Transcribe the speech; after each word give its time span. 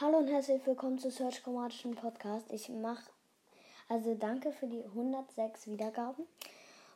Hallo 0.00 0.16
und 0.16 0.28
herzlich 0.28 0.66
willkommen 0.66 0.98
zu 0.98 1.10
Search 1.10 1.42
Chromatischen 1.42 1.94
Podcast. 1.94 2.50
Ich 2.52 2.70
mache, 2.70 3.10
also 3.86 4.14
danke 4.14 4.50
für 4.50 4.66
die 4.66 4.82
106 4.82 5.66
Wiedergaben. 5.66 6.24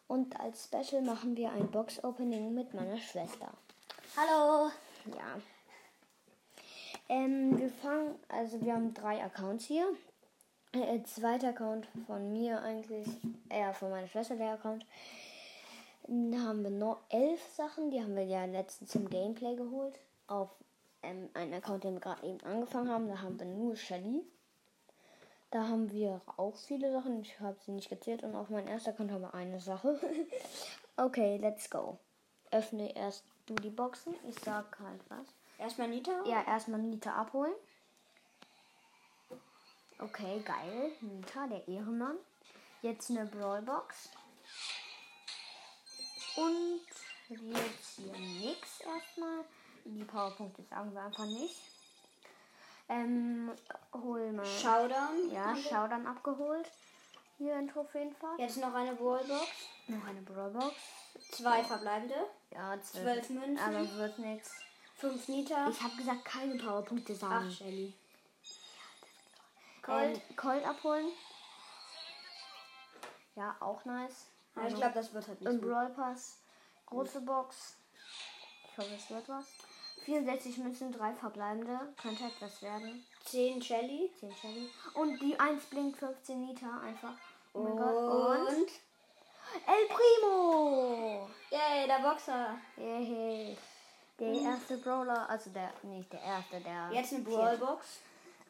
Und 0.09 0.41
als 0.41 0.65
Special 0.65 1.03
machen 1.03 1.37
wir 1.37 1.53
ein 1.53 1.71
Box-Opening 1.71 2.55
mit 2.55 2.73
meiner 2.73 2.97
Schwester. 2.97 3.53
Hallo. 4.17 4.71
Ja. 5.15 5.39
Ähm, 7.11 7.59
wir 7.59 7.69
fangen, 7.69 8.15
also 8.29 8.59
wir 8.63 8.73
haben 8.73 8.95
drei 8.95 9.23
Accounts 9.23 9.67
hier. 9.67 9.87
Äh, 10.73 11.03
zweiter 11.03 11.49
Account 11.49 11.87
von 12.07 12.33
mir 12.33 12.63
eigentlich, 12.63 13.07
eher 13.51 13.69
äh, 13.69 13.75
von 13.75 13.91
meiner 13.91 14.09
Schwester 14.09 14.37
der 14.37 14.55
Account. 14.55 14.87
Da 16.09 16.39
haben 16.39 16.63
wir 16.63 16.71
noch 16.71 17.01
elf 17.11 17.43
Sachen, 17.55 17.91
die 17.91 18.01
haben 18.01 18.17
wir 18.17 18.25
ja 18.25 18.47
letztens 18.47 18.95
im 18.95 19.11
Gameplay 19.11 19.57
geholt. 19.57 19.99
Auf 20.27 20.49
ähm, 21.05 21.31
einen 21.35 21.55
Account, 21.55 21.85
den 21.85 21.95
wir 21.95 22.01
gerade 22.01 22.27
eben 22.27 22.41
angefangen 22.43 22.89
haben. 22.89 23.09
Da 23.09 23.21
haben 23.21 23.39
wir 23.39 23.47
nur 23.47 23.77
Shelly. 23.77 24.25
Da 25.51 25.69
haben 25.69 25.91
wir 25.93 26.21
auch 26.37 26.57
viele 26.57 26.91
Sachen. 26.93 27.21
Ich 27.21 27.39
habe 27.39 27.57
sie 27.65 27.73
nicht 27.73 27.89
gezählt. 27.89 28.23
Und 28.23 28.35
auf 28.35 28.51
meinem 28.51 28.67
ersten 28.67 28.91
Account 28.91 29.13
haben 29.13 29.23
wir 29.23 29.35
eine 29.35 29.61
Sache. 29.61 30.01
okay, 30.97 31.37
let's 31.37 31.71
go. 31.71 31.99
Öffne 32.51 32.95
erst 32.97 33.25
du 33.47 33.55
die 33.55 33.71
Boxen. 33.71 34.15
Ich 34.29 34.39
sag 34.41 34.79
halt 34.81 35.01
was. 35.09 35.27
Erstmal 35.59 35.89
Nita? 35.89 36.25
Ja, 36.27 36.43
erstmal 36.47 36.81
Nita 36.81 37.15
abholen. 37.15 37.55
Okay, 39.99 40.43
geil. 40.45 40.91
Nita, 41.01 41.47
der 41.47 41.67
Ehrenmann. 41.69 42.17
Jetzt 42.83 43.11
eine 43.11 43.25
Brawlbox. 43.25 44.11
Und 46.37 46.81
jetzt 47.29 47.97
hier 47.97 48.13
nix 48.13 48.81
erstmal. 48.81 49.45
Die 49.85 50.05
Powerpunkte 50.05 50.63
sagen 50.65 50.95
wir 50.95 51.03
einfach 51.03 51.27
nicht. 51.27 51.57
Ähm, 52.89 53.53
hol 53.93 54.33
mal. 54.33 54.45
Showdown. 54.45 55.31
Ja, 55.31 55.57
Showdown 55.57 56.07
abgeholt. 56.07 56.71
Hier 57.39 57.59
in 57.59 57.69
Trophäenfahrt. 57.69 58.39
Jetzt 58.39 58.59
noch 58.59 58.75
eine 58.75 58.95
Brawlbox. 58.95 59.49
Noch 59.89 60.07
eine 60.07 60.21
Brawlbox. 60.23 60.75
Zwei 61.33 61.63
verbleibende. 61.63 62.15
Ja, 62.51 62.81
zwölf, 62.81 63.27
zwölf 63.27 63.31
Münzen. 63.31 63.59
Aber 63.59 63.95
wird 63.97 64.19
nichts. 64.19 64.53
Fünf 64.97 65.29
Nita. 65.29 65.69
Ich 65.69 65.81
habe 65.83 65.97
gesagt, 65.97 66.25
keine 66.25 66.57
Powerpunkte 66.57 67.15
sagen. 67.15 67.47
Ach, 67.49 67.53
Shelly. 67.53 67.93
Colt. 69.83 70.21
Ähm, 70.29 70.37
Colt 70.37 70.65
abholen. 70.65 71.09
Ja, 73.35 73.57
auch 73.61 73.85
nice. 73.85 74.27
Also, 74.55 74.69
ich 74.69 74.75
glaube, 74.77 74.95
das 74.95 75.13
wird 75.13 75.27
halt 75.27 75.41
nicht. 75.41 75.51
Im 75.51 75.61
Brawl 75.61 75.91
Pass. 75.91 76.39
Große 76.87 77.21
Box. 77.23 77.77
Ich 78.71 78.79
hoffe, 78.79 78.95
es 78.95 79.11
wird 79.11 79.29
was. 79.29 79.47
64 80.05 80.59
Münzen, 80.59 80.93
3 80.93 81.15
verbleibende. 81.15 81.81
Könnte 82.01 82.25
etwas 82.25 82.63
werden. 82.63 83.05
10 83.25 83.63
Shelly. 83.63 84.11
10 84.21 84.33
Shelly. 84.33 84.71
Und 84.95 85.21
die 85.21 85.39
1 85.39 85.65
blinkt 85.65 85.99
15 85.99 86.41
Nita 86.41 86.81
einfach. 86.81 87.15
Oh 87.55 87.61
mein 87.61 87.77
Gott. 87.77 88.49
Und 88.49 88.69
El 89.67 89.87
Primo! 89.89 91.29
Yay, 91.51 91.87
der 91.87 92.01
Boxer. 92.01 92.59
Yay. 92.77 93.57
Der 94.19 94.35
hm. 94.35 94.47
erste 94.47 94.77
Brawler, 94.79 95.29
also 95.29 95.51
der, 95.51 95.73
nicht 95.83 96.13
der 96.13 96.21
erste, 96.21 96.61
der. 96.61 96.91
Jetzt 96.93 97.13
eine 97.13 97.23
Brawlbox. 97.25 98.01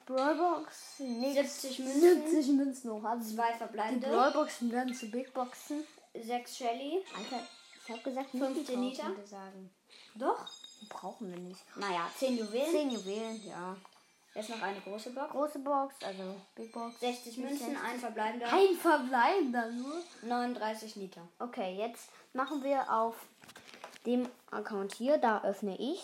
Brawlbox, 0.06 0.98
70 0.98 1.78
Münzen. 1.78 2.00
70 2.00 2.46
Münzen 2.48 2.90
noch. 2.90 3.04
Also 3.04 3.34
zwei 3.34 3.54
verbleibende. 3.54 4.06
Die 4.06 4.12
Brawlboxen 4.12 4.70
werden 4.70 4.94
zu 4.94 5.10
Big 5.10 5.32
Boxen. 5.32 5.84
6 6.14 6.56
Shelly. 6.56 7.04
Alter, 7.16 7.46
ich 7.86 7.92
hab 7.92 8.04
gesagt, 8.04 8.30
15 8.30 8.80
Nita. 8.80 9.04
sagen. 9.24 9.70
Doch? 10.14 10.46
Brauchen 10.88 11.30
wir 11.30 11.38
nicht. 11.38 11.60
Naja, 11.76 12.10
10 12.16 12.38
Juwelen. 12.38 12.70
10 12.70 12.90
Juwelen, 12.90 13.46
ja. 13.46 13.76
Jetzt 14.34 14.50
noch 14.50 14.62
eine 14.62 14.80
große 14.80 15.10
Box. 15.10 15.30
Große 15.30 15.58
Box, 15.60 15.94
also 16.02 16.36
Big 16.56 16.72
Box. 16.72 16.98
60 16.98 17.38
Münzen, 17.38 17.76
ein 17.76 18.00
verbleibender. 18.00 18.52
Ein 18.52 18.76
verbleibender 18.76 19.70
nur? 19.70 20.02
39 20.22 20.96
Liter. 20.96 21.28
Okay, 21.38 21.76
jetzt 21.76 22.08
machen 22.32 22.64
wir 22.64 22.92
auf 22.92 23.14
dem 24.06 24.28
Account 24.50 24.94
hier, 24.94 25.18
da 25.18 25.42
öffne 25.42 25.76
ich. 25.78 26.02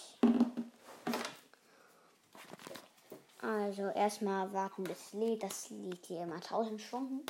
Also 3.43 3.89
erstmal 3.89 4.53
warten 4.53 4.85
bis 4.85 5.13
lädt. 5.13 5.43
Das 5.43 5.71
liegt 5.71 6.07
hier 6.07 6.23
immer 6.23 6.37
1000 6.37 6.81
Stunden. 6.81 7.27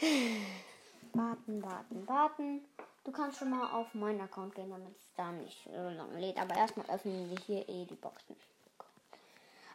Warten, 1.12 1.62
warten, 1.62 2.08
warten. 2.08 2.64
Du 3.04 3.12
kannst 3.12 3.38
schon 3.38 3.50
mal 3.50 3.70
auf 3.70 3.92
meinen 3.92 4.22
Account 4.22 4.54
gehen, 4.54 4.70
damit 4.70 4.96
es 4.98 5.06
da 5.14 5.30
nicht 5.30 5.62
so 5.64 5.90
lange 5.90 6.18
lädt. 6.18 6.38
Aber 6.38 6.56
erstmal 6.56 6.88
öffnen 6.88 7.28
wir 7.28 7.38
hier 7.38 7.68
eh 7.68 7.84
die 7.84 7.94
Boxen. 7.94 8.34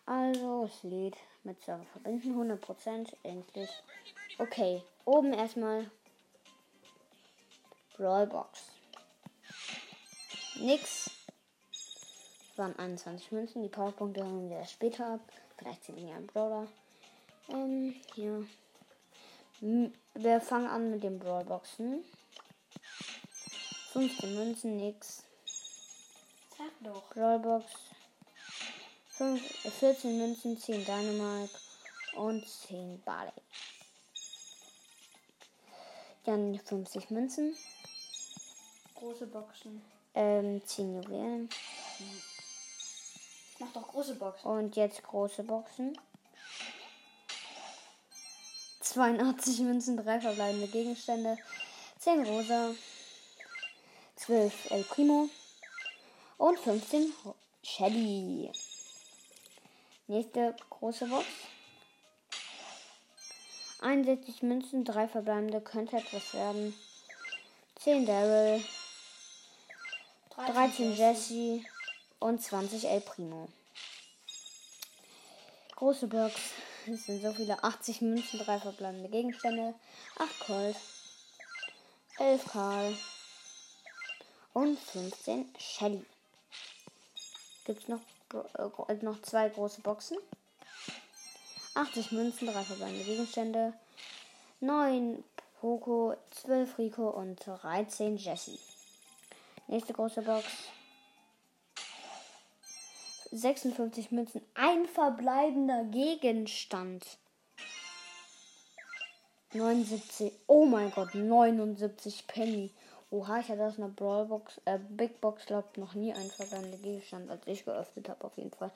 Also, 0.08 0.66
es 0.66 0.82
lädt 0.82 1.16
mit 1.44 1.62
Server 1.62 1.86
verbinden. 1.86 2.34
100% 2.34 3.14
endlich. 3.22 3.70
Okay, 4.40 4.82
oben 5.06 5.32
erstmal 5.34 5.92
Brawlbox. 7.96 8.72
Nix. 10.56 11.12
Das 11.70 12.58
waren 12.58 12.80
21 12.80 13.32
Münzen. 13.32 13.62
Die 13.62 13.70
Powerpunkte 13.70 14.24
haben 14.24 14.50
wir 14.50 14.66
später 14.66 15.06
ab. 15.06 15.22
Vielleicht 15.58 15.84
ziehen 15.84 15.98
wir 15.98 16.16
einen 16.16 16.26
Brawler. 16.26 16.68
Ähm, 17.50 17.94
hier. 18.16 18.44
Wir 20.16 20.42
fangen 20.42 20.68
an 20.68 20.90
mit 20.90 21.04
den 21.04 21.20
Brawlboxen. 21.20 22.04
15 23.94 24.36
Münzen, 24.36 24.78
nix. 24.78 25.24
Sag 26.58 26.72
doch. 26.82 27.10
Brawlbox. 27.14 27.66
5, 29.18 29.42
14 29.42 30.18
Münzen, 30.18 30.58
10 30.58 30.86
Dynamite 30.86 31.54
und 32.16 32.48
10 32.48 33.02
Barley. 33.04 33.32
Dann 36.26 36.60
50 36.60 37.10
Münzen. 37.10 37.56
Große 38.96 39.26
Boxen. 39.28 39.82
Ähm, 40.14 40.62
10 40.66 41.02
Juwelen. 41.02 41.50
Mach 43.60 43.74
doch 43.74 43.88
große 43.88 44.16
Boxen. 44.16 44.48
Und 44.48 44.76
jetzt 44.76 45.02
große 45.04 45.44
Boxen. 45.44 45.98
82 48.82 49.60
Münzen, 49.62 49.98
3 49.98 50.22
verbleibende 50.22 50.68
Gegenstände. 50.68 51.38
10 51.98 52.26
rosa. 52.26 52.72
12 54.26 54.72
El 54.72 54.84
Primo. 54.84 55.30
Und 56.38 56.60
15 56.60 57.14
Shelly. 57.64 58.52
Nächste 60.08 60.56
große 60.70 61.08
Box. 61.08 61.26
61 63.80 64.42
Münzen, 64.42 64.84
3 64.84 65.08
verbleibende, 65.08 65.62
könnte 65.62 65.98
etwas 65.98 66.34
werden. 66.34 66.76
10 67.80 68.06
Daryl, 68.06 68.62
13 70.36 70.96
Jesse 70.96 71.62
und 72.20 72.42
20 72.42 72.86
El 72.86 73.02
Primo. 73.02 73.48
Große 75.78 76.08
Box. 76.08 76.36
Es 76.88 77.06
sind 77.06 77.22
so 77.22 77.32
viele 77.32 77.64
80 77.64 78.02
Münzen, 78.02 78.40
3 78.40 78.60
verbleibende 78.60 79.10
Gegenstände, 79.10 79.76
8 80.18 80.40
Colt, 80.42 80.76
11 82.18 82.46
Karl 82.46 82.98
und 84.54 84.80
15 84.80 85.54
Shelly. 85.58 86.06
Gibt 87.66 87.84
es 87.84 87.88
noch 87.88 88.02
äh, 88.34 88.94
noch 89.02 89.22
zwei 89.22 89.50
große 89.50 89.82
Boxen. 89.82 90.18
80 91.76 92.12
Münzen, 92.12 92.48
3 92.48 92.64
verbleibende 92.64 93.04
Gegenstände. 93.06 93.74
9 94.60 95.24
Poco, 95.60 96.16
12 96.32 96.78
Rico 96.78 97.10
und 97.10 97.40
13 97.46 98.18
Jesse. 98.18 98.58
Nächste 99.68 99.94
große 99.94 100.22
Box. 100.22 100.46
56 103.32 104.12
Münzen, 104.12 104.42
ein 104.56 104.88
verbleibender 104.88 105.84
Gegenstand. 105.86 107.06
79, 109.54 110.32
oh 110.48 110.66
mein 110.66 110.92
Gott, 110.92 111.14
79 111.14 112.26
Penny. 112.28 112.72
Oha, 113.12 113.40
ich 113.40 113.50
hatte 113.50 113.66
aus 113.66 113.78
einer 113.80 113.88
Brawlbox, 113.88 114.62
äh, 114.66 114.78
Big 114.78 115.20
Box, 115.20 115.48
glaubt 115.48 115.78
noch 115.78 115.96
nie 115.96 116.14
einen 116.14 116.30
verbleibenden 116.30 116.82
Gegenstand, 116.82 117.30
als 117.32 117.42
ich 117.48 117.66
geöffnet 117.66 118.08
habe, 118.08 118.24
auf 118.24 118.38
jeden 118.38 118.52
Fall. 118.52 118.72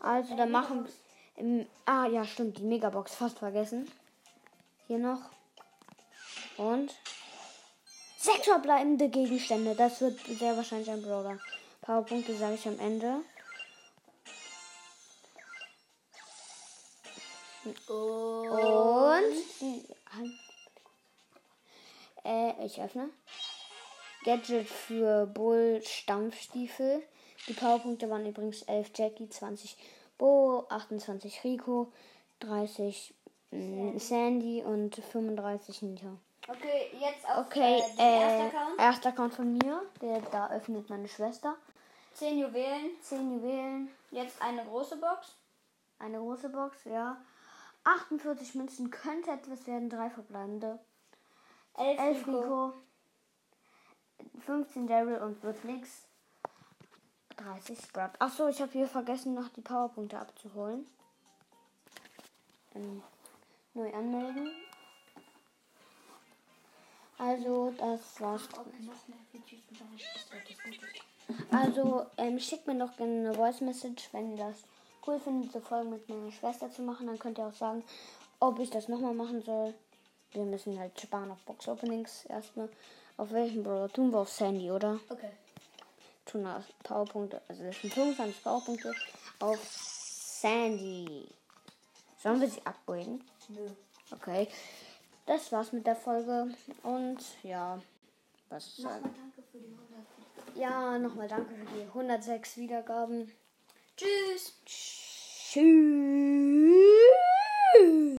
Also, 0.00 0.36
dann 0.36 0.52
machen 0.52 0.86
wir. 1.36 1.66
Ah, 1.84 2.06
ja, 2.06 2.24
stimmt, 2.24 2.58
die 2.58 2.62
Megabox, 2.62 3.16
fast 3.16 3.38
vergessen. 3.38 3.90
Hier 4.86 4.98
noch. 4.98 5.22
Und. 6.56 6.94
Sechs 8.16 8.46
verbleibende 8.46 9.08
Gegenstände. 9.08 9.74
Das 9.74 10.00
wird 10.00 10.18
sehr 10.20 10.56
wahrscheinlich 10.56 10.90
ein 10.90 11.02
Brawler. 11.02 11.38
Powerpunkte 11.82 12.34
sage 12.36 12.54
ich 12.54 12.66
am 12.68 12.78
Ende. 12.78 13.16
Und. 17.64 17.88
Und 17.88 19.34
äh, 22.24 22.64
ich 22.64 22.80
öffne. 22.80 23.10
Gadget 24.24 24.68
für 24.68 25.26
Bull 25.26 25.80
Stampfstiefel. 25.84 27.02
Die 27.46 27.52
Powerpunkte 27.52 28.08
waren 28.10 28.26
übrigens 28.26 28.62
11 28.62 28.90
Jackie, 28.94 29.28
20 29.28 29.76
Bo, 30.18 30.66
28 30.70 31.44
Rico, 31.44 31.92
30 32.40 33.14
mm, 33.50 33.98
Sandy 33.98 34.62
und 34.62 34.94
35 34.96 35.82
Nita. 35.82 36.06
Okay, 36.48 36.88
jetzt 37.00 37.28
auf 37.28 37.46
Okay, 37.46 37.82
äh, 37.98 38.02
äh, 38.02 38.20
ersten 38.20 38.56
Account. 38.56 38.78
erster 38.80 39.08
Account 39.10 39.34
von 39.34 39.52
mir, 39.52 39.82
der 40.00 40.20
da 40.30 40.50
öffnet 40.50 40.88
meine 40.90 41.08
Schwester. 41.08 41.56
10 42.14 42.38
Juwelen. 42.38 42.90
10 43.02 43.32
Juwelen, 43.38 43.90
Jetzt 44.10 44.40
eine 44.40 44.64
große 44.64 44.96
Box. 44.96 45.36
eine 45.98 46.18
große 46.18 46.48
Box, 46.50 46.84
ja. 46.84 47.16
48 47.84 48.54
Münzen 48.54 48.90
könnte 48.90 49.30
etwas 49.32 49.66
werden, 49.66 49.90
drei 49.90 50.08
verbleibende. 50.10 50.78
11 51.76 51.98
11 52.00 52.26
Rico. 52.28 52.72
Rico, 54.18 54.40
15 54.40 54.86
Daryl 54.86 55.18
und 55.18 55.42
wird 55.42 55.64
nix. 55.64 56.06
30 57.36 57.78
Sprout. 57.80 58.12
Achso, 58.20 58.48
ich 58.48 58.60
habe 58.60 58.72
hier 58.72 58.86
vergessen, 58.86 59.34
noch 59.34 59.48
die 59.48 59.60
Powerpunkte 59.60 60.18
abzuholen. 60.18 60.86
Ähm, 62.74 63.02
neu 63.74 63.92
anmelden. 63.92 64.50
Also, 67.18 67.72
das 67.76 68.20
war's. 68.20 68.48
Also, 71.50 72.06
ähm, 72.18 72.38
schickt 72.38 72.66
mir 72.66 72.78
doch 72.78 72.96
gerne 72.96 73.28
eine 73.28 73.34
Voice 73.34 73.60
Message, 73.60 74.08
wenn 74.12 74.32
ihr 74.32 74.36
das 74.36 74.62
cool 75.06 75.18
findet, 75.18 75.48
diese 75.48 75.60
Folge 75.60 75.90
mit 75.90 76.08
meiner 76.08 76.32
Schwester 76.32 76.70
zu 76.70 76.82
machen. 76.82 77.06
Dann 77.06 77.18
könnt 77.18 77.38
ihr 77.38 77.46
auch 77.46 77.54
sagen, 77.54 77.84
ob 78.40 78.58
ich 78.58 78.70
das 78.70 78.88
nochmal 78.88 79.14
machen 79.14 79.42
soll. 79.42 79.74
Wir 80.32 80.44
müssen 80.44 80.78
halt 80.78 81.00
sparen 81.00 81.30
auf 81.30 81.42
Box 81.44 81.68
Openings 81.68 82.24
erstmal. 82.26 82.68
Auf 83.16 83.30
welchen 83.32 83.62
Brawler? 83.62 83.88
Tun 83.92 84.10
wir 84.12 84.18
auf 84.18 84.28
Sandy, 84.30 84.70
oder? 84.70 84.98
Okay. 85.08 85.30
Tun 86.26 86.42
wir 86.42 86.64
Powerpunkte, 86.82 87.40
also 87.48 87.62
das 87.62 87.80
sind 87.80 87.92
25 87.94 88.42
Powerpunkte 88.42 88.92
auf 89.40 89.58
Sandy. 89.70 91.28
Sollen 92.22 92.40
wir 92.40 92.48
sie 92.48 92.64
upgraden? 92.64 93.22
Nö. 93.48 93.68
Okay. 94.10 94.48
Das 95.26 95.52
war's 95.52 95.72
mit 95.72 95.86
der 95.86 95.96
Folge. 95.96 96.54
Und 96.82 97.18
ja, 97.42 97.80
was 98.48 98.78
Nochmal 98.78 99.00
sagen? 99.00 99.14
danke 99.16 99.42
für 99.50 99.58
die 99.58 99.74
100. 100.54 100.56
Ja, 100.56 100.98
nochmal 100.98 101.28
danke 101.28 101.54
für 101.54 101.66
die 101.76 101.82
106 101.82 102.56
Wiedergaben. 102.56 103.30
Tschüss. 103.96 104.54
Tschüss. 104.66 105.64